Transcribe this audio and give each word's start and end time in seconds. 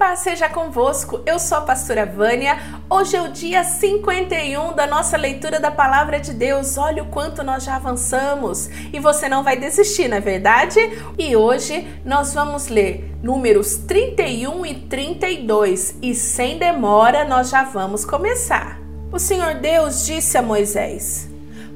Paz 0.00 0.20
seja 0.20 0.48
convosco, 0.48 1.20
eu 1.26 1.38
sou 1.38 1.58
a 1.58 1.60
pastora 1.60 2.06
Vânia. 2.06 2.58
Hoje 2.88 3.16
é 3.16 3.20
o 3.20 3.28
dia 3.28 3.62
51 3.62 4.72
da 4.72 4.86
nossa 4.86 5.14
leitura 5.14 5.60
da 5.60 5.70
palavra 5.70 6.18
de 6.18 6.32
Deus. 6.32 6.78
Olha 6.78 7.02
o 7.02 7.08
quanto 7.08 7.42
nós 7.42 7.64
já 7.64 7.76
avançamos 7.76 8.70
e 8.94 8.98
você 8.98 9.28
não 9.28 9.44
vai 9.44 9.58
desistir, 9.58 10.08
não 10.08 10.16
é 10.16 10.20
verdade? 10.20 10.80
E 11.18 11.36
hoje 11.36 11.86
nós 12.02 12.32
vamos 12.32 12.68
ler 12.68 13.14
números 13.22 13.76
31 13.76 14.64
e 14.64 14.74
32 14.74 15.96
e 16.00 16.14
sem 16.14 16.56
demora 16.56 17.26
nós 17.26 17.50
já 17.50 17.64
vamos 17.64 18.02
começar. 18.02 18.80
O 19.12 19.18
Senhor 19.18 19.56
Deus 19.56 20.06
disse 20.06 20.38
a 20.38 20.42
Moisés: 20.42 21.28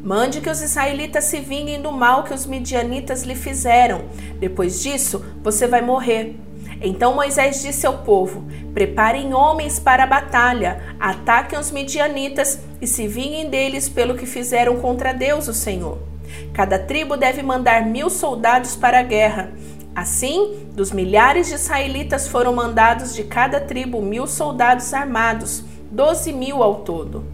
Mande 0.03 0.41
que 0.41 0.49
os 0.49 0.63
israelitas 0.63 1.25
se 1.25 1.41
vinguem 1.41 1.83
do 1.83 1.93
mal 1.93 2.25
que 2.25 2.33
os 2.33 2.47
midianitas 2.47 3.23
lhe 3.23 3.35
fizeram. 3.35 4.07
Depois 4.41 4.83
disso, 4.83 5.23
você 5.43 5.67
vai 5.67 5.83
morrer. 5.83 6.35
Então 6.81 7.15
Moisés 7.15 7.63
disse 7.63 7.87
ao 7.87 7.99
povo: 7.99 8.45
Preparem 8.73 9.35
homens 9.35 9.79
para 9.79 10.05
a 10.05 10.07
batalha, 10.07 10.83
ataquem 10.99 11.59
os 11.59 11.71
midianitas 11.71 12.61
e 12.81 12.87
se 12.87 13.07
vinguem 13.07 13.49
deles 13.49 13.89
pelo 13.89 14.15
que 14.15 14.27
fizeram 14.27 14.77
contra 14.81 15.13
Deus, 15.13 15.49
o 15.49 15.55
Senhor. 15.55 15.99
Cada 16.53 16.79
tribo 16.79 17.17
deve 17.17 17.43
mandar 17.43 17.87
mil 17.87 18.11
soldados 18.11 18.77
para 18.77 19.01
a 19.01 19.03
guerra. 19.03 19.53
Assim, 19.95 20.69
dos 20.73 20.91
milhares 20.91 21.49
de 21.49 21.55
israelitas 21.55 22.27
foram 22.27 22.53
mandados 22.53 23.15
de 23.15 23.25
cada 23.25 23.61
tribo 23.61 24.03
mil 24.03 24.27
soldados 24.27 24.93
armados, 24.93 25.65
doze 25.91 26.33
mil 26.33 26.63
ao 26.63 26.77
todo. 26.77 27.25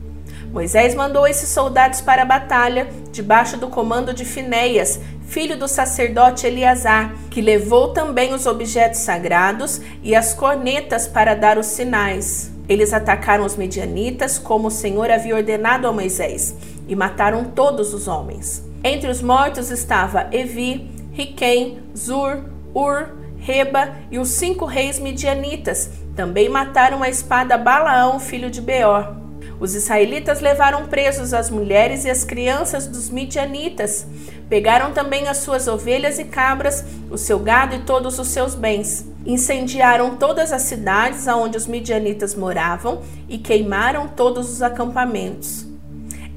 Moisés 0.52 0.94
mandou 0.96 1.26
esses 1.26 1.48
soldados 1.48 2.00
para 2.00 2.22
a 2.22 2.24
batalha, 2.24 2.88
debaixo 3.12 3.56
do 3.56 3.68
comando 3.68 4.12
de 4.12 4.24
Finéias, 4.24 5.00
filho 5.30 5.56
do 5.56 5.68
sacerdote 5.68 6.44
Eleazar, 6.44 7.14
que 7.30 7.40
levou 7.40 7.92
também 7.92 8.34
os 8.34 8.46
objetos 8.46 8.98
sagrados 8.98 9.80
e 10.02 10.12
as 10.12 10.34
cornetas 10.34 11.06
para 11.06 11.34
dar 11.34 11.56
os 11.56 11.66
sinais. 11.66 12.50
Eles 12.68 12.92
atacaram 12.92 13.46
os 13.46 13.56
medianitas, 13.56 14.38
como 14.38 14.66
o 14.66 14.72
Senhor 14.72 15.08
havia 15.08 15.36
ordenado 15.36 15.86
a 15.86 15.92
Moisés, 15.92 16.56
e 16.88 16.96
mataram 16.96 17.44
todos 17.44 17.94
os 17.94 18.08
homens. 18.08 18.64
Entre 18.82 19.08
os 19.08 19.22
mortos 19.22 19.70
estava 19.70 20.26
Evi, 20.32 20.90
Riquém, 21.12 21.78
Zur, 21.96 22.44
Ur, 22.74 23.10
Reba 23.38 23.94
e 24.10 24.18
os 24.18 24.30
cinco 24.30 24.64
reis 24.64 24.98
medianitas. 24.98 25.90
Também 26.16 26.48
mataram 26.48 27.04
a 27.04 27.08
espada 27.08 27.56
Balaão, 27.56 28.18
filho 28.18 28.50
de 28.50 28.60
Beor. 28.60 29.16
Os 29.60 29.74
israelitas 29.74 30.40
levaram 30.40 30.86
presos 30.86 31.34
as 31.34 31.50
mulheres 31.50 32.04
e 32.04 32.10
as 32.10 32.24
crianças 32.24 32.86
dos 32.86 33.10
midianitas. 33.10 34.06
Pegaram 34.50 34.92
também 34.92 35.28
as 35.28 35.38
suas 35.38 35.68
ovelhas 35.68 36.18
e 36.18 36.24
cabras, 36.24 36.84
o 37.08 37.16
seu 37.16 37.38
gado 37.38 37.76
e 37.76 37.78
todos 37.78 38.18
os 38.18 38.28
seus 38.28 38.56
bens. 38.56 39.06
Incendiaram 39.24 40.16
todas 40.16 40.52
as 40.52 40.62
cidades 40.62 41.28
aonde 41.28 41.56
os 41.56 41.68
midianitas 41.68 42.34
moravam 42.34 43.00
e 43.28 43.38
queimaram 43.38 44.08
todos 44.08 44.52
os 44.52 44.60
acampamentos. 44.60 45.66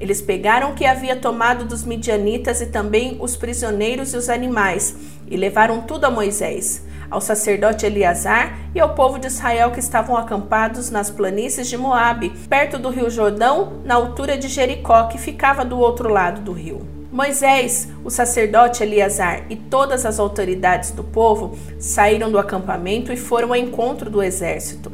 Eles 0.00 0.22
pegaram 0.22 0.70
o 0.70 0.74
que 0.74 0.86
havia 0.86 1.16
tomado 1.16 1.64
dos 1.64 1.84
midianitas 1.84 2.60
e 2.60 2.66
também 2.66 3.16
os 3.20 3.36
prisioneiros 3.36 4.14
e 4.14 4.16
os 4.16 4.28
animais, 4.28 4.94
e 5.28 5.36
levaram 5.36 5.82
tudo 5.82 6.04
a 6.04 6.10
Moisés 6.10 6.84
ao 7.10 7.20
sacerdote 7.20 7.86
Eleazar 7.86 8.58
e 8.74 8.80
ao 8.80 8.94
povo 8.94 9.20
de 9.20 9.28
Israel 9.28 9.70
que 9.70 9.78
estavam 9.78 10.16
acampados 10.16 10.90
nas 10.90 11.10
planícies 11.10 11.68
de 11.68 11.76
Moabe, 11.76 12.30
perto 12.48 12.76
do 12.78 12.90
rio 12.90 13.08
Jordão, 13.08 13.74
na 13.84 13.94
altura 13.94 14.36
de 14.36 14.48
Jericó, 14.48 15.04
que 15.04 15.18
ficava 15.18 15.64
do 15.64 15.78
outro 15.78 16.08
lado 16.08 16.40
do 16.40 16.52
rio. 16.52 17.03
Moisés, 17.14 17.86
o 18.02 18.10
sacerdote 18.10 18.82
Eleazar 18.82 19.44
e 19.48 19.54
todas 19.54 20.04
as 20.04 20.18
autoridades 20.18 20.90
do 20.90 21.04
povo 21.04 21.56
saíram 21.78 22.28
do 22.28 22.40
acampamento 22.40 23.12
e 23.12 23.16
foram 23.16 23.50
ao 23.50 23.56
encontro 23.56 24.10
do 24.10 24.20
exército. 24.20 24.90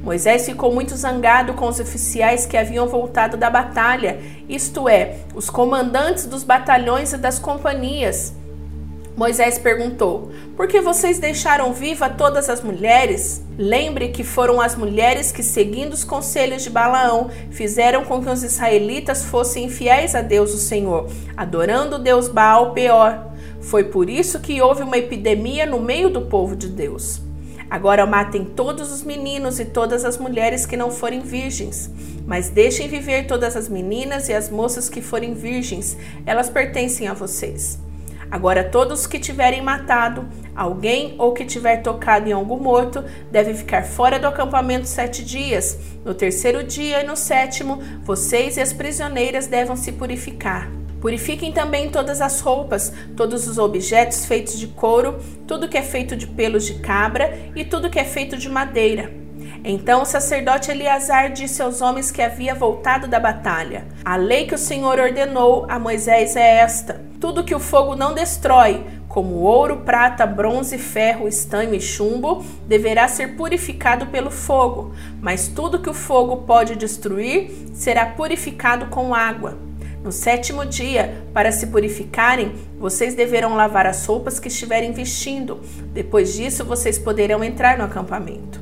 Moisés 0.00 0.46
ficou 0.46 0.72
muito 0.72 0.94
zangado 0.96 1.52
com 1.54 1.66
os 1.66 1.80
oficiais 1.80 2.46
que 2.46 2.56
haviam 2.56 2.86
voltado 2.86 3.36
da 3.36 3.50
batalha, 3.50 4.20
isto 4.48 4.88
é, 4.88 5.16
os 5.34 5.50
comandantes 5.50 6.26
dos 6.26 6.44
batalhões 6.44 7.12
e 7.12 7.18
das 7.18 7.40
companhias. 7.40 8.32
Moisés 9.16 9.58
perguntou: 9.58 10.32
Por 10.56 10.66
que 10.66 10.80
vocês 10.80 11.20
deixaram 11.20 11.72
viva 11.72 12.08
todas 12.10 12.50
as 12.50 12.62
mulheres? 12.62 13.44
Lembre 13.56 14.08
que 14.08 14.24
foram 14.24 14.60
as 14.60 14.74
mulheres 14.74 15.30
que, 15.30 15.42
seguindo 15.42 15.92
os 15.92 16.02
conselhos 16.02 16.64
de 16.64 16.70
Balaão, 16.70 17.30
fizeram 17.50 18.04
com 18.04 18.20
que 18.20 18.28
os 18.28 18.42
israelitas 18.42 19.24
fossem 19.24 19.66
infiéis 19.66 20.16
a 20.16 20.20
Deus 20.20 20.52
o 20.52 20.58
Senhor, 20.58 21.08
adorando 21.36 21.96
o 21.96 21.98
Deus 22.00 22.26
Baal 22.26 22.72
Peor. 22.72 23.26
Foi 23.60 23.84
por 23.84 24.10
isso 24.10 24.40
que 24.40 24.60
houve 24.60 24.82
uma 24.82 24.98
epidemia 24.98 25.64
no 25.64 25.80
meio 25.80 26.10
do 26.10 26.22
povo 26.22 26.56
de 26.56 26.68
Deus. 26.68 27.20
Agora 27.70 28.04
matem 28.04 28.44
todos 28.44 28.92
os 28.92 29.02
meninos 29.02 29.60
e 29.60 29.64
todas 29.64 30.04
as 30.04 30.18
mulheres 30.18 30.66
que 30.66 30.76
não 30.76 30.90
forem 30.90 31.20
virgens, 31.20 31.90
mas 32.26 32.50
deixem 32.50 32.88
viver 32.88 33.26
todas 33.26 33.56
as 33.56 33.68
meninas 33.68 34.28
e 34.28 34.34
as 34.34 34.50
moças 34.50 34.88
que 34.88 35.00
forem 35.00 35.34
virgens, 35.34 35.96
elas 36.26 36.50
pertencem 36.50 37.08
a 37.08 37.14
vocês. 37.14 37.78
Agora, 38.30 38.64
todos 38.64 39.06
que 39.06 39.18
tiverem 39.18 39.62
matado 39.62 40.28
alguém 40.54 41.14
ou 41.18 41.32
que 41.32 41.44
tiver 41.44 41.78
tocado 41.78 42.28
em 42.28 42.32
algum 42.32 42.58
morto 42.58 43.04
devem 43.30 43.54
ficar 43.54 43.84
fora 43.84 44.18
do 44.18 44.26
acampamento 44.26 44.86
sete 44.86 45.24
dias. 45.24 45.78
No 46.04 46.14
terceiro 46.14 46.62
dia 46.62 47.02
e 47.02 47.06
no 47.06 47.16
sétimo, 47.16 47.82
vocês 48.02 48.56
e 48.56 48.60
as 48.60 48.72
prisioneiras 48.72 49.46
devem 49.46 49.76
se 49.76 49.92
purificar. 49.92 50.70
Purifiquem 51.00 51.52
também 51.52 51.90
todas 51.90 52.22
as 52.22 52.40
roupas, 52.40 52.90
todos 53.14 53.46
os 53.46 53.58
objetos 53.58 54.24
feitos 54.24 54.58
de 54.58 54.68
couro, 54.68 55.18
tudo 55.46 55.68
que 55.68 55.76
é 55.76 55.82
feito 55.82 56.16
de 56.16 56.26
pelos 56.26 56.64
de 56.64 56.78
cabra 56.78 57.38
e 57.54 57.62
tudo 57.62 57.90
que 57.90 57.98
é 57.98 58.04
feito 58.04 58.38
de 58.38 58.48
madeira. 58.48 59.12
Então 59.62 60.02
o 60.02 60.06
sacerdote 60.06 60.70
Eleazar 60.70 61.32
disse 61.32 61.60
aos 61.60 61.80
homens 61.80 62.10
que 62.10 62.22
havia 62.22 62.54
voltado 62.54 63.06
da 63.06 63.20
batalha: 63.20 63.86
A 64.04 64.16
lei 64.16 64.46
que 64.46 64.54
o 64.54 64.58
Senhor 64.58 64.98
ordenou 64.98 65.66
a 65.68 65.78
Moisés 65.78 66.36
é 66.36 66.56
esta: 66.56 67.02
tudo 67.24 67.42
que 67.42 67.54
o 67.54 67.58
fogo 67.58 67.96
não 67.96 68.12
destrói, 68.12 68.84
como 69.08 69.36
ouro, 69.36 69.78
prata, 69.78 70.26
bronze, 70.26 70.76
ferro, 70.76 71.26
estanho 71.26 71.74
e 71.74 71.80
chumbo, 71.80 72.44
deverá 72.68 73.08
ser 73.08 73.34
purificado 73.34 74.08
pelo 74.08 74.30
fogo, 74.30 74.92
mas 75.22 75.48
tudo 75.48 75.78
que 75.78 75.88
o 75.88 75.94
fogo 75.94 76.42
pode 76.42 76.76
destruir 76.76 77.50
será 77.72 78.04
purificado 78.04 78.88
com 78.88 79.14
água. 79.14 79.56
No 80.04 80.12
sétimo 80.12 80.66
dia, 80.66 81.24
para 81.32 81.50
se 81.50 81.68
purificarem, 81.68 82.52
vocês 82.78 83.14
deverão 83.14 83.56
lavar 83.56 83.86
as 83.86 84.04
roupas 84.04 84.38
que 84.38 84.48
estiverem 84.48 84.92
vestindo. 84.92 85.62
Depois 85.94 86.34
disso, 86.34 86.62
vocês 86.62 86.98
poderão 86.98 87.42
entrar 87.42 87.78
no 87.78 87.84
acampamento. 87.84 88.60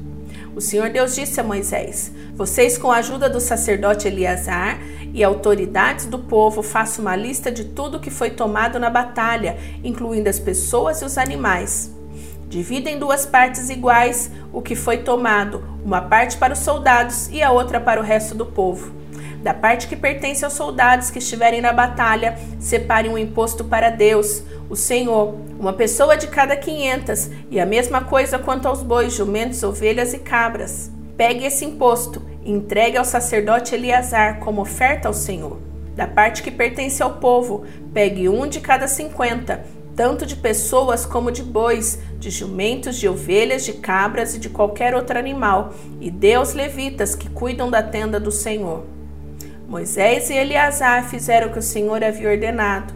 O 0.54 0.60
Senhor 0.60 0.90
Deus 0.90 1.16
disse 1.16 1.40
a 1.40 1.44
Moisés: 1.44 2.12
Vocês, 2.36 2.76
com 2.76 2.92
a 2.92 2.98
ajuda 2.98 3.28
do 3.28 3.40
sacerdote 3.40 4.06
Eleazar 4.06 4.78
e 5.12 5.22
autoridades 5.22 6.06
do 6.06 6.18
povo, 6.18 6.62
façam 6.62 7.04
uma 7.04 7.16
lista 7.16 7.50
de 7.50 7.64
tudo 7.64 8.00
que 8.00 8.10
foi 8.10 8.30
tomado 8.30 8.78
na 8.78 8.88
batalha, 8.88 9.56
incluindo 9.84 10.28
as 10.28 10.38
pessoas 10.38 11.02
e 11.02 11.04
os 11.04 11.18
animais. 11.18 11.92
Divida 12.48 12.90
em 12.90 12.98
duas 12.98 13.24
partes 13.24 13.70
iguais 13.70 14.30
o 14.52 14.60
que 14.60 14.74
foi 14.74 14.98
tomado, 14.98 15.64
uma 15.84 16.02
parte 16.02 16.36
para 16.36 16.52
os 16.52 16.58
soldados 16.58 17.28
e 17.30 17.42
a 17.42 17.50
outra 17.50 17.80
para 17.80 18.00
o 18.00 18.04
resto 18.04 18.34
do 18.34 18.44
povo. 18.44 18.92
Da 19.42 19.52
parte 19.52 19.88
que 19.88 19.96
pertence 19.96 20.44
aos 20.44 20.52
soldados 20.52 21.10
que 21.10 21.18
estiverem 21.18 21.60
na 21.60 21.72
batalha, 21.72 22.38
separe 22.60 23.08
um 23.08 23.18
imposto 23.18 23.64
para 23.64 23.90
Deus, 23.90 24.42
o 24.70 24.76
Senhor, 24.76 25.34
uma 25.58 25.72
pessoa 25.72 26.16
de 26.16 26.28
cada 26.28 26.56
quinhentas, 26.56 27.30
e 27.50 27.58
a 27.58 27.66
mesma 27.66 28.02
coisa 28.02 28.38
quanto 28.38 28.68
aos 28.68 28.82
bois, 28.82 29.12
jumentos, 29.12 29.62
ovelhas 29.62 30.14
e 30.14 30.18
cabras. 30.18 30.90
Pegue 31.16 31.44
esse 31.44 31.64
imposto 31.64 32.22
entregue 32.44 32.96
ao 32.96 33.04
sacerdote 33.04 33.74
Eleazar 33.74 34.38
como 34.38 34.62
oferta 34.62 35.08
ao 35.08 35.14
Senhor. 35.14 35.58
Da 35.94 36.06
parte 36.06 36.42
que 36.42 36.50
pertence 36.50 37.02
ao 37.02 37.14
povo, 37.14 37.64
pegue 37.92 38.28
um 38.28 38.46
de 38.46 38.60
cada 38.60 38.88
cinquenta, 38.88 39.64
tanto 39.94 40.24
de 40.24 40.36
pessoas 40.36 41.04
como 41.04 41.30
de 41.30 41.42
bois, 41.42 41.98
de 42.18 42.30
jumentos, 42.30 42.96
de 42.96 43.08
ovelhas, 43.08 43.64
de 43.64 43.74
cabras 43.74 44.34
e 44.34 44.38
de 44.38 44.48
qualquer 44.48 44.94
outro 44.94 45.18
animal, 45.18 45.74
e 46.00 46.10
dê 46.10 46.34
aos 46.34 46.54
levitas 46.54 47.14
que 47.14 47.28
cuidam 47.28 47.70
da 47.70 47.82
tenda 47.82 48.18
do 48.18 48.30
Senhor. 48.30 48.84
Moisés 49.68 50.30
e 50.30 50.34
Eleazar 50.34 51.08
fizeram 51.08 51.48
o 51.48 51.52
que 51.52 51.58
o 51.58 51.62
Senhor 51.62 52.02
havia 52.02 52.30
ordenado. 52.30 52.94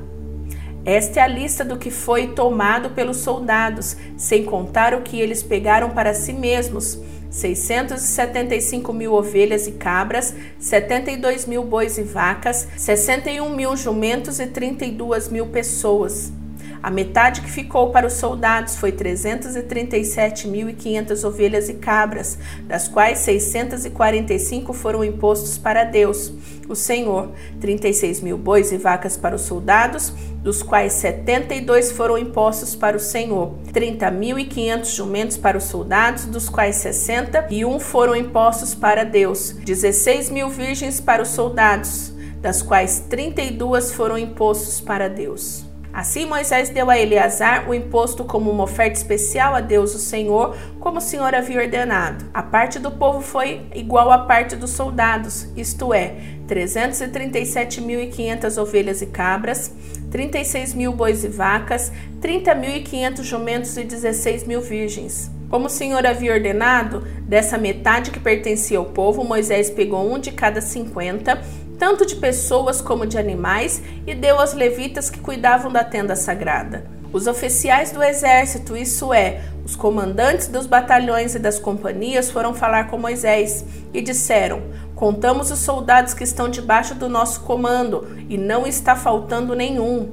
Esta 0.84 1.20
é 1.20 1.22
a 1.22 1.26
lista 1.26 1.64
do 1.64 1.76
que 1.76 1.90
foi 1.90 2.28
tomado 2.28 2.90
pelos 2.90 3.16
soldados, 3.18 3.96
sem 4.16 4.44
contar 4.44 4.94
o 4.94 5.02
que 5.02 5.20
eles 5.20 5.42
pegaram 5.42 5.90
para 5.90 6.14
si 6.14 6.32
mesmos: 6.32 6.98
675 7.36 8.92
mil 8.94 9.12
ovelhas 9.12 9.66
e 9.66 9.72
cabras, 9.72 10.34
72 10.58 11.44
mil 11.44 11.62
bois 11.64 11.98
e 11.98 12.02
vacas, 12.02 12.66
61 12.78 13.54
mil 13.54 13.76
jumentos 13.76 14.40
e 14.40 14.46
32 14.46 15.28
mil 15.28 15.46
pessoas. 15.48 16.32
A 16.82 16.90
metade 16.90 17.40
que 17.40 17.50
ficou 17.50 17.90
para 17.90 18.06
os 18.06 18.12
soldados 18.14 18.76
foi 18.76 18.92
337.500 18.92 21.24
ovelhas 21.24 21.68
e 21.68 21.74
cabras, 21.74 22.38
das 22.64 22.88
quais 22.88 23.18
645 23.20 24.72
foram 24.72 25.04
impostos 25.04 25.58
para 25.58 25.84
Deus, 25.84 26.32
o 26.68 26.74
Senhor, 26.74 27.30
36 27.60 28.20
mil 28.20 28.38
bois 28.38 28.72
e 28.72 28.76
vacas 28.76 29.16
para 29.16 29.36
os 29.36 29.42
soldados, 29.42 30.12
dos 30.42 30.62
quais 30.62 30.92
72 30.94 31.92
foram 31.92 32.16
impostos 32.16 32.74
para 32.76 32.96
o 32.96 33.00
Senhor, 33.00 33.54
30.500 33.72 34.94
jumentos 34.94 35.36
para 35.36 35.58
os 35.58 35.64
soldados, 35.64 36.24
dos 36.24 36.48
quais 36.48 36.76
61 36.76 37.80
foram 37.80 38.14
impostos 38.14 38.72
para 38.74 39.04
Deus, 39.04 39.52
16 39.52 40.30
mil 40.30 40.48
virgens 40.48 41.00
para 41.00 41.22
os 41.22 41.28
soldados, 41.28 42.12
das 42.40 42.62
quais 42.62 43.00
32 43.10 43.92
foram 43.92 44.16
impostos 44.16 44.80
para 44.80 45.08
Deus. 45.08 45.65
Assim 45.96 46.26
Moisés 46.26 46.68
deu 46.68 46.90
a 46.90 46.98
Eleazar 46.98 47.70
o 47.70 47.74
imposto 47.74 48.22
como 48.22 48.50
uma 48.50 48.64
oferta 48.64 48.98
especial 48.98 49.54
a 49.54 49.62
Deus 49.62 49.94
o 49.94 49.98
Senhor, 49.98 50.54
como 50.78 50.98
o 50.98 51.00
Senhor 51.00 51.34
havia 51.34 51.62
ordenado. 51.62 52.26
A 52.34 52.42
parte 52.42 52.78
do 52.78 52.90
povo 52.90 53.22
foi 53.22 53.62
igual 53.74 54.12
à 54.12 54.18
parte 54.18 54.54
dos 54.56 54.72
soldados, 54.72 55.48
isto 55.56 55.94
é, 55.94 56.16
337.500 56.46 58.60
ovelhas 58.60 59.00
e 59.00 59.06
cabras, 59.06 59.72
36 60.10 60.74
mil 60.74 60.92
bois 60.92 61.24
e 61.24 61.28
vacas, 61.28 61.90
30.500 62.20 63.22
jumentos 63.22 63.74
e 63.78 63.84
16 63.84 64.44
mil 64.44 64.60
virgens. 64.60 65.30
Como 65.48 65.64
o 65.64 65.70
Senhor 65.70 66.04
havia 66.04 66.34
ordenado, 66.34 67.06
dessa 67.22 67.56
metade 67.56 68.10
que 68.10 68.20
pertencia 68.20 68.76
ao 68.76 68.84
povo, 68.84 69.24
Moisés 69.24 69.70
pegou 69.70 70.12
um 70.12 70.18
de 70.18 70.30
cada 70.30 70.60
cinquenta 70.60 71.40
tanto 71.78 72.06
de 72.06 72.16
pessoas 72.16 72.80
como 72.80 73.06
de 73.06 73.18
animais, 73.18 73.82
e 74.06 74.14
deu 74.14 74.38
aos 74.38 74.52
levitas 74.52 75.10
que 75.10 75.20
cuidavam 75.20 75.70
da 75.70 75.84
tenda 75.84 76.16
sagrada. 76.16 76.84
Os 77.12 77.26
oficiais 77.26 77.92
do 77.92 78.02
exército, 78.02 78.76
isso 78.76 79.12
é, 79.12 79.40
os 79.64 79.74
comandantes 79.74 80.48
dos 80.48 80.66
batalhões 80.66 81.34
e 81.34 81.38
das 81.38 81.58
companhias, 81.58 82.30
foram 82.30 82.52
falar 82.52 82.88
com 82.88 82.98
Moisés 82.98 83.64
e 83.94 84.02
disseram: 84.02 84.62
Contamos 84.94 85.50
os 85.50 85.60
soldados 85.60 86.14
que 86.14 86.24
estão 86.24 86.48
debaixo 86.48 86.94
do 86.94 87.08
nosso 87.08 87.40
comando 87.40 88.06
e 88.28 88.36
não 88.36 88.66
está 88.66 88.94
faltando 88.94 89.54
nenhum. 89.54 90.12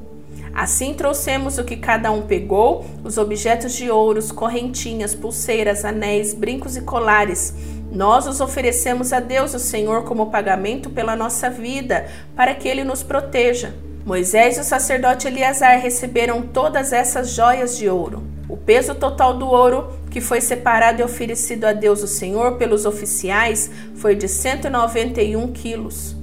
Assim 0.53 0.93
trouxemos 0.93 1.57
o 1.57 1.63
que 1.63 1.75
cada 1.75 2.11
um 2.11 2.21
pegou: 2.21 2.85
os 3.03 3.17
objetos 3.17 3.73
de 3.73 3.89
ouros, 3.89 4.31
correntinhas, 4.31 5.15
pulseiras, 5.15 5.83
anéis, 5.83 6.33
brincos 6.33 6.77
e 6.77 6.81
colares 6.81 7.53
nós 7.93 8.25
os 8.25 8.41
oferecemos 8.41 9.13
a 9.13 9.19
Deus, 9.19 9.53
o 9.53 9.59
Senhor, 9.59 10.03
como 10.03 10.31
pagamento 10.31 10.89
pela 10.89 11.15
nossa 11.15 11.47
vida, 11.47 12.07
para 12.35 12.55
que 12.55 12.67
ele 12.67 12.83
nos 12.83 13.03
proteja. 13.03 13.75
Moisés 14.03 14.57
e 14.57 14.61
o 14.61 14.63
sacerdote 14.63 15.27
Eleazar 15.27 15.79
receberam 15.79 16.41
todas 16.41 16.91
essas 16.91 17.29
joias 17.29 17.77
de 17.77 17.87
ouro. 17.87 18.23
O 18.49 18.57
peso 18.57 18.95
total 18.95 19.37
do 19.37 19.47
ouro 19.47 19.93
que 20.09 20.19
foi 20.19 20.41
separado 20.41 21.01
e 21.01 21.03
oferecido 21.03 21.65
a 21.65 21.71
Deus, 21.71 22.01
o 22.01 22.07
Senhor, 22.07 22.57
pelos 22.57 22.85
oficiais 22.85 23.69
foi 23.95 24.15
de 24.15 24.27
191 24.27 25.53
quilos. 25.53 26.15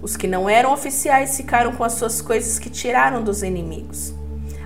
Os 0.00 0.16
que 0.16 0.26
não 0.26 0.48
eram 0.48 0.72
oficiais 0.72 1.36
ficaram 1.36 1.72
com 1.72 1.84
as 1.84 1.92
suas 1.92 2.22
coisas 2.22 2.58
que 2.58 2.70
tiraram 2.70 3.22
dos 3.22 3.42
inimigos. 3.42 4.14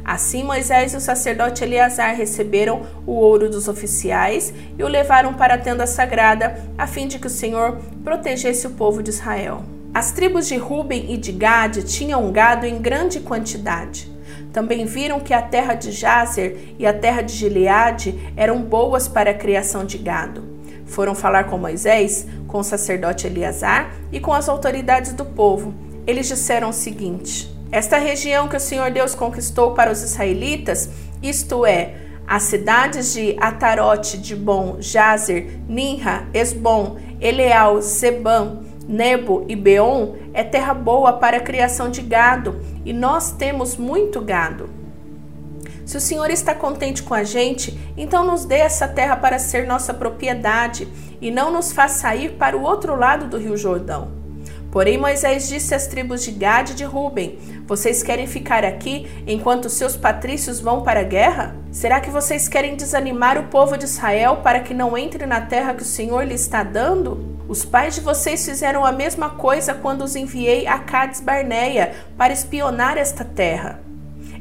Assim 0.04 0.42
Moisés 0.42 0.92
e 0.92 0.96
o 0.96 1.00
sacerdote 1.00 1.62
Eleazar 1.62 2.14
receberam 2.14 2.82
o 3.06 3.12
ouro 3.12 3.48
dos 3.48 3.68
oficiais 3.68 4.52
e 4.78 4.82
o 4.82 4.88
levaram 4.88 5.34
para 5.34 5.54
a 5.54 5.58
tenda 5.58 5.86
sagrada, 5.86 6.60
a 6.76 6.86
fim 6.86 7.06
de 7.06 7.18
que 7.18 7.26
o 7.26 7.30
Senhor 7.30 7.78
protegesse 8.02 8.66
o 8.66 8.70
povo 8.70 9.02
de 9.02 9.10
Israel. 9.10 9.62
As 9.94 10.10
tribos 10.10 10.48
de 10.48 10.56
Ruben 10.56 11.12
e 11.12 11.16
de 11.16 11.32
Gade 11.32 11.82
tinham 11.84 12.32
gado 12.32 12.66
em 12.66 12.80
grande 12.80 13.20
quantidade. 13.20 14.10
Também 14.52 14.84
viram 14.86 15.20
que 15.20 15.32
a 15.32 15.42
terra 15.42 15.74
de 15.74 15.92
Jazer 15.92 16.56
e 16.78 16.86
a 16.86 16.92
terra 16.92 17.22
de 17.22 17.34
Gileade 17.34 18.32
eram 18.36 18.62
boas 18.62 19.06
para 19.06 19.30
a 19.30 19.34
criação 19.34 19.84
de 19.84 19.98
gado. 19.98 20.42
Foram 20.86 21.14
falar 21.14 21.44
com 21.44 21.56
Moisés, 21.56 22.26
com 22.48 22.58
o 22.58 22.64
sacerdote 22.64 23.26
Eleazar 23.26 23.94
e 24.10 24.18
com 24.18 24.32
as 24.32 24.48
autoridades 24.48 25.12
do 25.12 25.24
povo. 25.24 25.72
Eles 26.06 26.26
disseram 26.26 26.70
o 26.70 26.72
seguinte: 26.72 27.51
esta 27.72 27.96
região 27.96 28.48
que 28.48 28.56
o 28.56 28.60
Senhor 28.60 28.90
Deus 28.90 29.14
conquistou 29.14 29.72
para 29.72 29.90
os 29.90 30.02
israelitas, 30.02 30.90
isto 31.22 31.64
é, 31.64 31.94
as 32.26 32.42
cidades 32.42 33.14
de 33.14 33.34
Atarote, 33.40 34.18
Dibon, 34.18 34.76
Jazer, 34.78 35.58
Ninra, 35.66 36.28
Esbom, 36.34 36.98
Eleal, 37.18 37.80
Zebam, 37.80 38.62
Nebo 38.86 39.46
e 39.48 39.56
Beon, 39.56 40.16
é 40.34 40.44
terra 40.44 40.74
boa 40.74 41.14
para 41.14 41.38
a 41.38 41.40
criação 41.40 41.90
de 41.90 42.02
gado, 42.02 42.60
e 42.84 42.92
nós 42.92 43.32
temos 43.32 43.78
muito 43.78 44.20
gado. 44.20 44.68
Se 45.86 45.96
o 45.96 46.00
Senhor 46.00 46.30
está 46.30 46.54
contente 46.54 47.02
com 47.02 47.14
a 47.14 47.24
gente, 47.24 47.78
então 47.96 48.22
nos 48.22 48.44
dê 48.44 48.56
essa 48.56 48.86
terra 48.86 49.16
para 49.16 49.38
ser 49.38 49.66
nossa 49.66 49.94
propriedade 49.94 50.86
e 51.22 51.30
não 51.30 51.50
nos 51.50 51.72
faça 51.72 52.14
ir 52.14 52.32
para 52.32 52.56
o 52.56 52.62
outro 52.62 52.94
lado 52.94 53.28
do 53.28 53.38
Rio 53.38 53.56
Jordão. 53.56 54.21
Porém, 54.72 54.96
Moisés 54.96 55.50
disse 55.50 55.74
às 55.74 55.86
tribos 55.86 56.24
de 56.24 56.30
Gade 56.30 56.72
e 56.72 56.74
de 56.74 56.84
Ruben: 56.84 57.38
Vocês 57.66 58.02
querem 58.02 58.26
ficar 58.26 58.64
aqui 58.64 59.06
enquanto 59.26 59.68
seus 59.68 59.98
patrícios 59.98 60.60
vão 60.60 60.82
para 60.82 61.00
a 61.00 61.04
guerra? 61.04 61.54
Será 61.70 62.00
que 62.00 62.08
vocês 62.08 62.48
querem 62.48 62.74
desanimar 62.74 63.38
o 63.38 63.48
povo 63.48 63.76
de 63.76 63.84
Israel 63.84 64.38
para 64.42 64.60
que 64.60 64.72
não 64.72 64.96
entre 64.96 65.26
na 65.26 65.42
terra 65.42 65.74
que 65.74 65.82
o 65.82 65.84
Senhor 65.84 66.24
lhe 66.24 66.34
está 66.34 66.62
dando? 66.62 67.36
Os 67.46 67.66
pais 67.66 67.94
de 67.96 68.00
vocês 68.00 68.46
fizeram 68.46 68.82
a 68.82 68.92
mesma 68.92 69.28
coisa 69.28 69.74
quando 69.74 70.02
os 70.02 70.16
enviei 70.16 70.66
a 70.66 70.78
Cades 70.78 71.20
Barneia 71.20 71.92
para 72.16 72.32
espionar 72.32 72.96
esta 72.96 73.26
terra. 73.26 73.78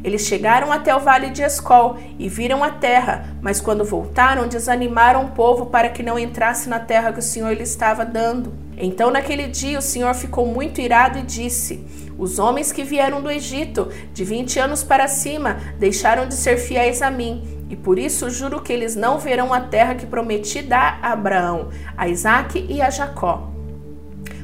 Eles 0.01 0.22
chegaram 0.22 0.72
até 0.72 0.95
o 0.95 1.00
vale 1.00 1.30
de 1.30 1.44
Escol 1.44 1.98
e 2.18 2.30
viram 2.30 2.63
a 2.63 2.72
terra, 2.72 3.36
mas 3.42 3.60
quando 3.60 3.84
voltaram, 3.84 4.48
desanimaram 4.48 5.25
o 5.25 5.31
povo 5.31 5.66
para 5.66 5.89
que 5.89 6.01
não 6.01 6.18
entrasse 6.18 6.69
na 6.69 6.80
terra 6.80 7.12
que 7.12 7.19
o 7.19 7.24
Senhor 7.24 7.51
lhe 7.51 7.63
estava 7.63 8.06
dando. 8.06 8.54
Então, 8.83 9.12
naquele 9.12 9.48
dia, 9.48 9.78
o 9.78 9.81
Senhor 9.81 10.12
ficou 10.16 10.44
muito 10.48 10.81
irado 10.81 11.19
e 11.19 11.22
disse: 11.22 11.86
Os 12.18 12.39
homens 12.39 12.72
que 12.72 12.83
vieram 12.83 13.22
do 13.22 13.30
Egito, 13.30 13.89
de 14.12 14.25
vinte 14.25 14.57
anos 14.57 14.83
para 14.83 15.07
cima, 15.07 15.57
deixaram 15.78 16.28
de 16.28 16.33
ser 16.33 16.57
fiéis 16.57 17.00
a 17.04 17.12
mim, 17.12 17.63
e 17.69 17.75
por 17.75 18.00
isso 18.00 18.28
juro 18.31 18.60
que 18.60 18.74
eles 18.74 18.95
não 18.95 19.19
verão 19.19 19.54
a 19.54 19.62
terra 19.62 19.94
que 19.94 20.07
prometi 20.07 20.63
dar 20.63 21.00
a 21.04 21.12
Abraão, 21.12 21.69
a 21.95 22.07
Isaque 22.07 22.66
e 22.68 22.81
a 22.81 22.89
Jacó. 22.89 23.51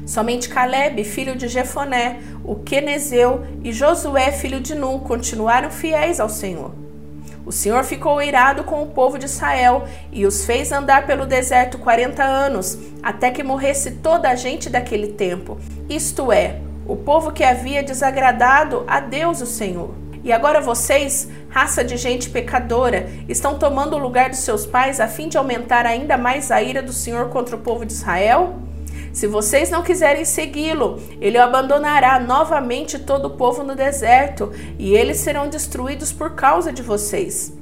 Somente 0.06 0.48
Caleb, 0.48 1.02
filho 1.02 1.34
de 1.34 1.48
Jefoné, 1.48 2.20
o 2.44 2.54
Quenezeu 2.54 3.44
e 3.64 3.72
Josué, 3.72 4.30
filho 4.30 4.60
de 4.60 4.74
Nun, 4.74 5.00
continuaram 5.00 5.68
fiéis 5.68 6.20
ao 6.20 6.28
Senhor. 6.28 6.87
O 7.48 7.52
Senhor 7.52 7.82
ficou 7.82 8.20
irado 8.20 8.62
com 8.62 8.82
o 8.82 8.88
povo 8.88 9.18
de 9.18 9.24
Israel 9.24 9.86
e 10.12 10.26
os 10.26 10.44
fez 10.44 10.70
andar 10.70 11.06
pelo 11.06 11.24
deserto 11.24 11.78
quarenta 11.78 12.22
anos, 12.22 12.78
até 13.02 13.30
que 13.30 13.42
morresse 13.42 13.92
toda 13.92 14.28
a 14.28 14.34
gente 14.34 14.68
daquele 14.68 15.14
tempo, 15.14 15.58
isto 15.88 16.30
é, 16.30 16.60
o 16.86 16.94
povo 16.94 17.32
que 17.32 17.42
havia 17.42 17.82
desagradado 17.82 18.84
a 18.86 19.00
Deus 19.00 19.40
o 19.40 19.46
Senhor. 19.46 19.94
E 20.22 20.30
agora 20.30 20.60
vocês, 20.60 21.26
raça 21.48 21.82
de 21.82 21.96
gente 21.96 22.28
pecadora, 22.28 23.08
estão 23.26 23.58
tomando 23.58 23.96
o 23.96 23.98
lugar 23.98 24.28
dos 24.28 24.40
seus 24.40 24.66
pais 24.66 25.00
a 25.00 25.08
fim 25.08 25.26
de 25.26 25.38
aumentar 25.38 25.86
ainda 25.86 26.18
mais 26.18 26.50
a 26.50 26.60
ira 26.60 26.82
do 26.82 26.92
Senhor 26.92 27.30
contra 27.30 27.56
o 27.56 27.60
povo 27.60 27.86
de 27.86 27.94
Israel? 27.94 28.67
Se 29.18 29.26
vocês 29.26 29.68
não 29.68 29.82
quiserem 29.82 30.24
segui-lo, 30.24 31.02
ele 31.20 31.38
abandonará 31.38 32.20
novamente 32.20 33.00
todo 33.00 33.24
o 33.24 33.30
povo 33.30 33.64
no 33.64 33.74
deserto, 33.74 34.52
e 34.78 34.94
eles 34.94 35.16
serão 35.16 35.48
destruídos 35.48 36.12
por 36.12 36.36
causa 36.36 36.72
de 36.72 36.82
vocês. 36.82 37.52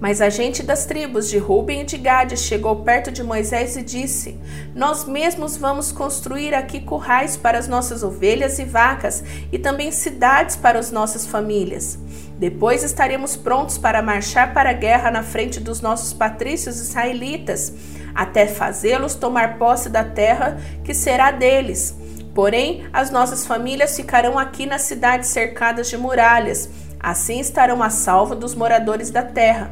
Mas 0.00 0.22
a 0.22 0.30
gente 0.30 0.62
das 0.62 0.86
tribos 0.86 1.28
de 1.28 1.36
Ruben 1.36 1.82
e 1.82 1.84
de 1.84 1.98
Gade 1.98 2.38
chegou 2.38 2.76
perto 2.76 3.12
de 3.12 3.22
Moisés 3.22 3.76
e 3.76 3.82
disse: 3.82 4.40
Nós 4.74 5.04
mesmos 5.04 5.58
vamos 5.58 5.92
construir 5.92 6.54
aqui 6.54 6.80
currais 6.80 7.36
para 7.36 7.58
as 7.58 7.68
nossas 7.68 8.02
ovelhas 8.02 8.58
e 8.58 8.64
vacas, 8.64 9.22
e 9.52 9.58
também 9.58 9.92
cidades 9.92 10.56
para 10.56 10.78
as 10.78 10.90
nossas 10.90 11.26
famílias. 11.26 11.98
Depois 12.38 12.82
estaremos 12.82 13.36
prontos 13.36 13.76
para 13.76 14.00
marchar 14.00 14.54
para 14.54 14.70
a 14.70 14.74
guerra 14.74 15.10
na 15.10 15.22
frente 15.22 15.60
dos 15.60 15.82
nossos 15.82 16.14
patrícios 16.14 16.80
israelitas 16.80 17.74
até 18.16 18.46
fazê-los 18.46 19.14
tomar 19.14 19.58
posse 19.58 19.90
da 19.90 20.02
terra 20.02 20.56
que 20.82 20.94
será 20.94 21.30
deles. 21.30 21.94
Porém, 22.34 22.84
as 22.92 23.10
nossas 23.10 23.46
famílias 23.46 23.94
ficarão 23.94 24.38
aqui 24.38 24.64
nas 24.64 24.82
cidades 24.82 25.28
cercadas 25.28 25.88
de 25.88 25.96
muralhas, 25.96 26.68
assim 26.98 27.38
estarão 27.38 27.82
a 27.82 27.90
salvo 27.90 28.34
dos 28.34 28.54
moradores 28.54 29.10
da 29.10 29.22
terra. 29.22 29.70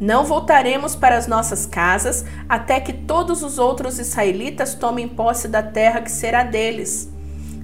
Não 0.00 0.24
voltaremos 0.24 0.96
para 0.96 1.16
as 1.16 1.26
nossas 1.26 1.66
casas 1.66 2.24
até 2.48 2.80
que 2.80 2.92
todos 2.92 3.42
os 3.42 3.58
outros 3.58 3.98
israelitas 3.98 4.74
tomem 4.74 5.06
posse 5.06 5.46
da 5.46 5.62
terra 5.62 6.00
que 6.00 6.10
será 6.10 6.42
deles. 6.42 7.10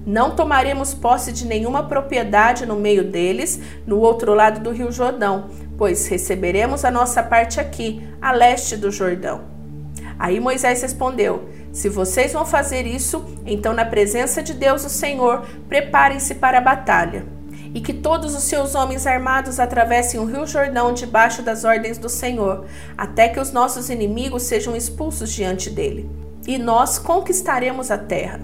Não 0.05 0.35
tomaremos 0.35 0.93
posse 0.93 1.31
de 1.31 1.45
nenhuma 1.45 1.83
propriedade 1.83 2.65
no 2.65 2.75
meio 2.75 3.03
deles, 3.03 3.59
no 3.85 3.99
outro 3.99 4.33
lado 4.33 4.59
do 4.59 4.71
rio 4.71 4.91
Jordão, 4.91 5.49
pois 5.77 6.07
receberemos 6.07 6.83
a 6.83 6.89
nossa 6.89 7.21
parte 7.21 7.59
aqui, 7.59 8.01
a 8.19 8.31
leste 8.31 8.75
do 8.75 8.89
Jordão. 8.89 9.60
Aí 10.21 10.39
Moisés 10.39 10.83
respondeu: 10.83 11.49
Se 11.73 11.89
vocês 11.89 12.33
vão 12.33 12.45
fazer 12.45 12.85
isso, 12.85 13.25
então 13.43 13.73
na 13.73 13.83
presença 13.83 14.43
de 14.43 14.53
Deus 14.53 14.85
o 14.85 14.89
Senhor, 14.89 15.47
preparem-se 15.67 16.35
para 16.35 16.59
a 16.59 16.61
batalha. 16.61 17.25
e 17.73 17.79
que 17.79 17.93
todos 17.93 18.35
os 18.35 18.43
seus 18.43 18.75
homens 18.75 19.07
armados 19.07 19.57
atravessem 19.57 20.19
o 20.19 20.25
rio 20.25 20.45
Jordão 20.45 20.93
debaixo 20.93 21.41
das 21.41 21.63
ordens 21.63 21.97
do 21.97 22.09
Senhor, 22.09 22.65
até 22.97 23.29
que 23.29 23.39
os 23.39 23.53
nossos 23.53 23.89
inimigos 23.89 24.43
sejam 24.43 24.75
expulsos 24.75 25.31
diante 25.31 25.69
dele. 25.69 26.09
E 26.45 26.57
nós 26.57 26.99
conquistaremos 26.99 27.89
a 27.89 27.97
terra. 27.97 28.41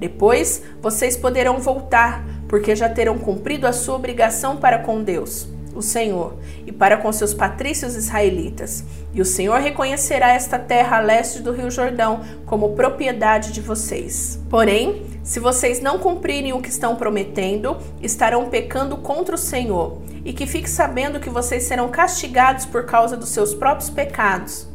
Depois 0.00 0.64
vocês 0.82 1.16
poderão 1.16 1.60
voltar, 1.60 2.24
porque 2.48 2.74
já 2.74 2.88
terão 2.88 3.16
cumprido 3.18 3.68
a 3.68 3.72
sua 3.72 3.94
obrigação 3.94 4.56
para 4.56 4.80
com 4.80 5.00
Deus 5.00 5.55
o 5.76 5.82
Senhor, 5.82 6.34
e 6.66 6.72
para 6.72 6.96
com 6.96 7.12
seus 7.12 7.34
patrícios 7.34 7.94
israelitas. 7.94 8.84
E 9.12 9.20
o 9.20 9.24
Senhor 9.24 9.60
reconhecerá 9.60 10.32
esta 10.32 10.58
terra 10.58 10.96
a 10.96 11.00
leste 11.00 11.40
do 11.40 11.52
rio 11.52 11.70
Jordão 11.70 12.20
como 12.46 12.74
propriedade 12.74 13.52
de 13.52 13.60
vocês. 13.60 14.40
Porém, 14.48 15.02
se 15.22 15.40
vocês 15.40 15.80
não 15.80 15.98
cumprirem 15.98 16.52
o 16.52 16.60
que 16.60 16.68
estão 16.68 16.96
prometendo, 16.96 17.76
estarão 18.02 18.48
pecando 18.48 18.96
contra 18.96 19.34
o 19.34 19.38
Senhor. 19.38 20.00
E 20.24 20.32
que 20.32 20.46
fique 20.46 20.68
sabendo 20.68 21.20
que 21.20 21.30
vocês 21.30 21.64
serão 21.64 21.88
castigados 21.88 22.66
por 22.66 22.84
causa 22.84 23.16
dos 23.16 23.28
seus 23.28 23.54
próprios 23.54 23.90
pecados. 23.90 24.68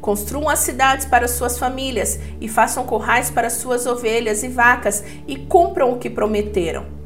Construam 0.00 0.48
as 0.48 0.60
cidades 0.60 1.06
para 1.06 1.28
suas 1.28 1.58
famílias 1.58 2.18
e 2.40 2.48
façam 2.48 2.84
corrais 2.84 3.30
para 3.30 3.48
suas 3.48 3.86
ovelhas 3.86 4.42
e 4.42 4.48
vacas 4.48 5.02
e 5.26 5.36
cumpram 5.36 5.92
o 5.92 5.98
que 5.98 6.10
prometeram. 6.10 7.03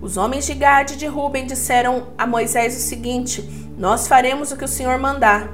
Os 0.00 0.16
homens 0.16 0.46
de 0.46 0.54
Gade 0.54 0.94
e 0.94 0.96
de 0.96 1.06
Ruben 1.06 1.46
disseram 1.46 2.08
a 2.16 2.26
Moisés 2.26 2.74
o 2.74 2.80
seguinte: 2.80 3.42
Nós 3.76 4.08
faremos 4.08 4.50
o 4.50 4.56
que 4.56 4.64
o 4.64 4.68
Senhor 4.68 4.98
mandar. 4.98 5.50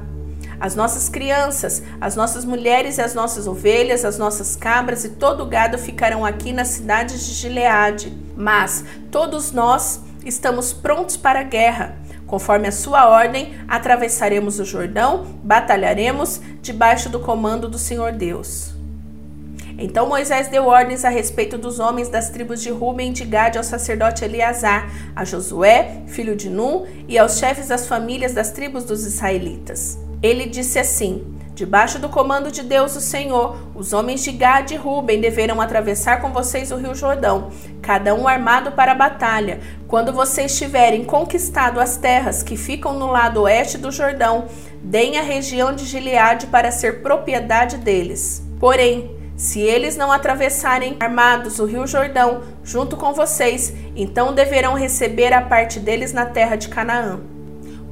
As 0.61 0.75
nossas 0.75 1.09
crianças, 1.09 1.83
as 2.01 2.15
nossas 2.15 2.45
mulheres 2.45 2.97
e 2.97 3.03
as 3.03 3.13
nossas 3.13 3.47
ovelhas, 3.47 4.05
as 4.05 4.17
nossas 4.17 4.55
cabras 4.57 5.05
e 5.05 5.11
todo 5.11 5.43
o 5.43 5.47
gado 5.47 5.77
ficarão 5.77 6.25
aqui 6.25 6.53
nas 6.53 6.69
cidades 6.69 7.27
de 7.27 7.35
Gileade. 7.35 8.17
Mas 8.37 8.85
todos 9.11 9.51
nós 9.53 10.01
estamos 10.25 10.73
prontos 10.73 11.17
para 11.17 11.41
a 11.41 11.45
guerra. 11.45 11.97
Conforme 12.27 12.69
a 12.69 12.73
sua 12.73 13.09
ordem, 13.09 13.55
atravessaremos 13.69 14.59
o 14.59 14.65
Jordão, 14.65 15.27
batalharemos 15.43 16.41
debaixo 16.63 17.09
do 17.09 17.21
comando 17.21 17.69
do 17.69 17.79
Senhor 17.79 18.13
Deus. 18.13 18.76
Então 19.79 20.09
Moisés 20.09 20.49
deu 20.49 20.67
ordens 20.67 21.05
a 21.05 21.09
respeito 21.09 21.59
dos 21.59 21.79
homens 21.79 22.09
das 22.09 22.31
tribos 22.31 22.63
de 22.63 22.71
Ruben 22.71 23.11
e 23.11 23.13
de 23.13 23.25
Gade 23.25 23.59
ao 23.59 23.65
sacerdote 23.65 24.25
Eleazar, 24.25 24.91
a 25.15 25.25
Josué, 25.25 26.03
filho 26.07 26.35
de 26.35 26.49
Nun, 26.49 26.87
e 27.07 27.19
aos 27.19 27.39
chefes 27.39 27.69
das 27.69 27.87
famílias 27.87 28.33
das 28.33 28.51
tribos 28.51 28.85
dos 28.85 29.05
israelitas. 29.05 29.99
Ele 30.23 30.47
disse 30.47 30.79
assim: 30.79 31.37
Debaixo 31.57 31.99
do 31.99 32.11
comando 32.11 32.51
de 32.51 32.63
Deus, 32.63 32.97
o 32.97 33.01
Senhor, 33.01 33.57
os 33.75 33.95
homens 33.95 34.23
de 34.23 34.31
Gade 34.31 34.75
e 34.75 34.77
Ruben 34.77 35.23
deverão 35.23 35.59
atravessar 35.59 36.21
com 36.21 36.31
vocês 36.31 36.71
o 36.71 36.77
rio 36.77 36.95
Jordão, 36.95 37.51
cada 37.81 38.15
um 38.15 38.29
armado 38.29 38.73
para 38.73 38.93
a 38.93 38.95
batalha. 38.95 39.61
Quando 39.89 40.13
vocês 40.13 40.59
tiverem 40.59 41.03
conquistado 41.05 41.81
as 41.81 41.97
terras 41.97 42.43
que 42.43 42.59
ficam 42.59 42.93
no 42.99 43.07
lado 43.07 43.41
oeste 43.41 43.79
do 43.79 43.91
Jordão, 43.91 44.45
deem 44.83 45.17
a 45.19 45.23
região 45.23 45.75
de 45.75 45.87
Gileade 45.87 46.47
para 46.47 46.71
ser 46.71 47.01
propriedade 47.01 47.79
deles. 47.79 48.43
Porém, 48.61 49.16
se 49.37 49.61
eles 49.61 49.97
não 49.97 50.11
atravessarem 50.11 50.97
armados 50.99 51.59
o 51.59 51.67
rio 51.67 51.87
Jordão 51.87 52.43
junto 52.65 52.97
com 52.97 53.13
vocês, 53.13 53.73
então 53.95 54.35
deverão 54.35 54.75
receber 54.75 55.33
a 55.33 55.43
parte 55.43 55.79
deles 55.79 56.13
na 56.13 56.27
terra 56.27 56.57
de 56.57 56.69
Canaã. 56.69 57.21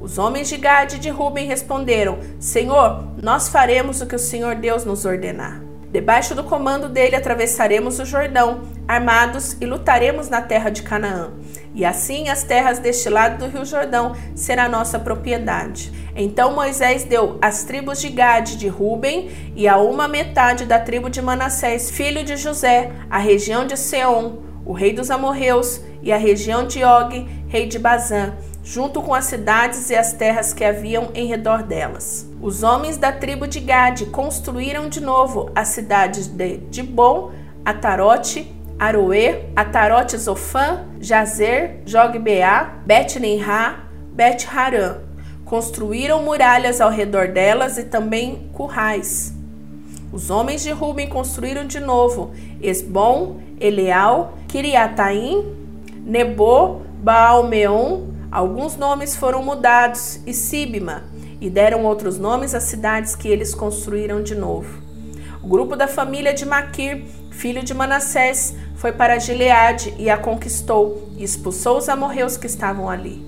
Os 0.01 0.17
homens 0.17 0.49
de 0.49 0.57
Gade 0.57 0.97
e 0.97 0.99
de 0.99 1.09
Ruben 1.09 1.47
responderam: 1.47 2.19
Senhor, 2.39 3.07
nós 3.21 3.49
faremos 3.49 4.01
o 4.01 4.05
que 4.05 4.15
o 4.15 4.19
Senhor 4.19 4.55
Deus 4.55 4.85
nos 4.85 5.05
ordenar. 5.05 5.64
Debaixo 5.95 6.35
do 6.35 6.43
comando 6.43 6.89
dele 6.89 7.15
atravessaremos 7.15 7.99
o 7.99 8.05
Jordão, 8.05 8.63
armados, 8.85 9.55
e 9.61 9.65
lutaremos 9.65 10.27
na 10.27 10.41
terra 10.41 10.69
de 10.69 10.81
Canaã. 10.83 11.31
E 11.73 11.85
assim 11.85 12.27
as 12.27 12.43
terras 12.43 12.79
deste 12.79 13.07
lado 13.07 13.37
do 13.37 13.49
rio 13.49 13.63
Jordão 13.63 14.13
será 14.35 14.67
nossa 14.67 14.99
propriedade. 14.99 15.93
Então 16.13 16.53
Moisés 16.53 17.05
deu 17.05 17.37
as 17.41 17.63
tribos 17.63 18.01
de 18.01 18.09
Gade 18.09 18.57
de 18.57 18.67
Ruben 18.67 19.31
e 19.55 19.69
a 19.69 19.77
uma 19.77 20.05
metade 20.05 20.65
da 20.65 20.79
tribo 20.79 21.09
de 21.09 21.21
Manassés, 21.21 21.89
filho 21.89 22.25
de 22.25 22.35
José, 22.35 22.91
a 23.09 23.17
região 23.17 23.65
de 23.65 23.77
Seom, 23.77 24.39
o 24.65 24.73
rei 24.73 24.91
dos 24.91 25.09
amorreus, 25.09 25.79
e 26.03 26.11
a 26.11 26.17
região 26.17 26.67
de 26.67 26.83
Og, 26.83 27.25
rei 27.47 27.67
de 27.67 27.79
Bazã, 27.79 28.33
junto 28.61 29.01
com 29.01 29.13
as 29.13 29.25
cidades 29.25 29.89
e 29.89 29.95
as 29.95 30.11
terras 30.11 30.51
que 30.51 30.65
haviam 30.65 31.11
em 31.15 31.25
redor 31.25 31.63
delas. 31.63 32.27
Os 32.45 32.61
homens 32.61 32.95
da 32.95 33.11
tribo 33.11 33.47
de 33.47 33.59
Gade 33.59 34.05
construíram 34.05 34.87
de 34.87 35.01
novo 35.01 35.49
as 35.55 35.69
cidades 35.69 36.27
de 36.27 36.57
Dibon, 36.57 37.31
Atarote, 37.65 38.55
Aroê, 38.77 39.45
Atarote 39.55 40.15
Zofã, 40.15 40.85
Jazer, 41.01 41.81
Jogbeá, 41.87 42.75
Bet-Ninrá, 42.85 43.79
Bet-Harã, 44.13 44.97
Construíram 45.43 46.21
muralhas 46.21 46.79
ao 46.79 46.91
redor 46.91 47.29
delas 47.29 47.79
e 47.79 47.85
também 47.85 48.47
currais. 48.53 49.33
Os 50.13 50.29
homens 50.29 50.61
de 50.61 50.69
Ruben 50.69 51.09
construíram 51.09 51.65
de 51.65 51.79
novo 51.79 52.31
Esbom, 52.61 53.39
Eleal, 53.59 54.37
Kiriataim, 54.47 55.51
Nebo, 56.05 56.83
Baalmeon. 57.01 58.01
Alguns 58.31 58.77
nomes 58.77 59.15
foram 59.15 59.41
mudados 59.41 60.19
e 60.27 60.33
Sibma, 60.33 61.05
e 61.45 61.49
deram 61.49 61.85
outros 61.85 62.17
nomes 62.17 62.55
às 62.55 62.63
cidades 62.63 63.15
que 63.15 63.27
eles 63.27 63.53
construíram 63.53 64.23
de 64.23 64.33
novo. 64.33 64.81
O 65.43 65.47
grupo 65.47 65.75
da 65.75 65.87
família 65.87 66.33
de 66.33 66.43
Maquir, 66.43 67.03
filho 67.29 67.63
de 67.63 67.71
Manassés, 67.71 68.55
foi 68.77 68.91
para 68.91 69.19
Gileade 69.19 69.93
e 69.99 70.09
a 70.09 70.17
conquistou 70.17 71.07
e 71.15 71.23
expulsou 71.23 71.77
os 71.77 71.87
amorreus 71.87 72.35
que 72.35 72.47
estavam 72.47 72.89
ali. 72.89 73.23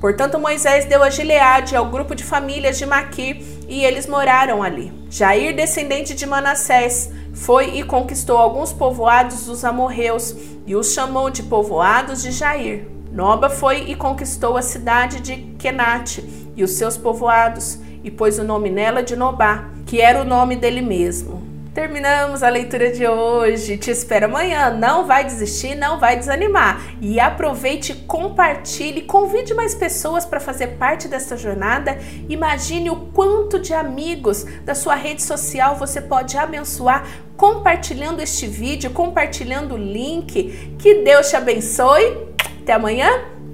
Portanto, 0.00 0.40
Moisés 0.40 0.86
deu 0.86 1.04
a 1.04 1.10
Gileade 1.10 1.76
ao 1.76 1.88
grupo 1.88 2.16
de 2.16 2.24
famílias 2.24 2.78
de 2.78 2.84
Maquir 2.84 3.40
e 3.68 3.84
eles 3.84 4.08
moraram 4.08 4.60
ali. 4.60 4.92
Jair, 5.08 5.54
descendente 5.54 6.16
de 6.16 6.26
Manassés, 6.26 7.12
foi 7.32 7.78
e 7.78 7.84
conquistou 7.84 8.38
alguns 8.38 8.72
povoados 8.72 9.46
dos 9.46 9.64
amorreus 9.64 10.34
e 10.66 10.74
os 10.74 10.92
chamou 10.92 11.30
de 11.30 11.44
povoados 11.44 12.22
de 12.22 12.32
Jair. 12.32 12.88
Noba 13.12 13.50
foi 13.50 13.90
e 13.90 13.94
conquistou 13.94 14.56
a 14.56 14.62
cidade 14.62 15.20
de 15.20 15.36
Kenate 15.58 16.24
e 16.56 16.64
os 16.64 16.72
seus 16.72 16.96
povoados 16.96 17.78
e 18.02 18.10
pôs 18.10 18.38
o 18.38 18.42
nome 18.42 18.70
nela 18.70 19.02
de 19.02 19.14
Nobá, 19.14 19.66
que 19.84 20.00
era 20.00 20.22
o 20.22 20.24
nome 20.24 20.56
dele 20.56 20.80
mesmo. 20.80 21.42
Terminamos 21.74 22.42
a 22.42 22.50
leitura 22.50 22.90
de 22.90 23.06
hoje. 23.06 23.78
Te 23.78 23.90
espero 23.90 24.26
amanhã. 24.26 24.70
Não 24.70 25.06
vai 25.06 25.24
desistir, 25.24 25.74
não 25.74 25.98
vai 25.98 26.18
desanimar. 26.18 26.82
E 27.00 27.18
aproveite, 27.18 27.94
compartilhe, 27.94 29.02
convide 29.02 29.54
mais 29.54 29.74
pessoas 29.74 30.26
para 30.26 30.38
fazer 30.38 30.78
parte 30.78 31.08
dessa 31.08 31.34
jornada. 31.34 31.98
Imagine 32.28 32.90
o 32.90 32.96
quanto 32.96 33.58
de 33.58 33.72
amigos 33.72 34.44
da 34.64 34.74
sua 34.74 34.94
rede 34.94 35.22
social 35.22 35.76
você 35.76 36.00
pode 36.00 36.36
abençoar 36.36 37.06
compartilhando 37.38 38.20
este 38.20 38.46
vídeo, 38.46 38.90
compartilhando 38.90 39.74
o 39.74 39.78
link. 39.78 40.76
Que 40.78 41.02
Deus 41.02 41.30
te 41.30 41.36
abençoe. 41.36 42.31
Até 42.62 42.74
amanhã. 42.74 43.08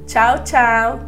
Tchau, 0.06 0.44
tchau. 0.44 1.07